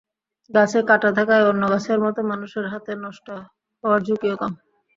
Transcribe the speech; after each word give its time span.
গাছে 0.49 0.79
কাঁটা 0.89 1.09
থাকায় 1.17 1.47
অন্য 1.49 1.63
গাছের 1.71 1.99
মতো 2.05 2.19
মানুষের 2.31 2.65
হাতে 2.71 2.91
নষ্ট 3.03 3.27
হওয়ার 3.83 4.01
ঝুঁকিও 4.07 4.35
কম। 4.41 4.53